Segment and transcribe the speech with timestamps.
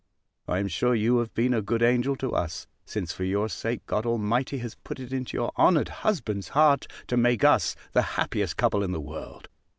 [0.47, 3.85] I am sure you have been a good angel to us; since, for your sake,
[3.85, 8.57] God Almighty has put it into your honoured husband's heart to make us the happiest
[8.57, 9.47] couple in the world.